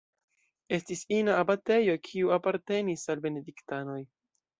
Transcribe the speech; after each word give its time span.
Estis 0.77 1.03
ina 1.17 1.35
abatejo, 1.41 1.95
kiu 2.07 2.31
apartenis 2.37 3.05
al 3.15 3.21
benediktanoj. 3.27 3.99